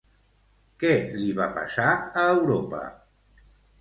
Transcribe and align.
Què 0.83 0.93
li 1.17 1.27
va 1.41 1.47
passar 1.57 1.91
a 2.23 2.25
Europa? 2.31 2.81